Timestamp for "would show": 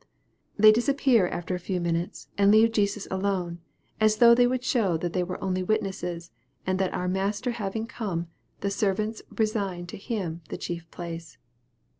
4.47-4.97